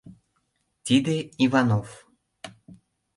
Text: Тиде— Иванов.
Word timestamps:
Тиде— 0.85 1.15
Иванов. 1.45 1.87